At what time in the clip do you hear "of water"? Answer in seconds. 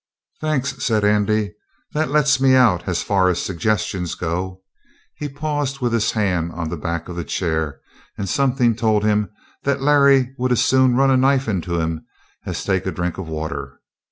13.19-13.79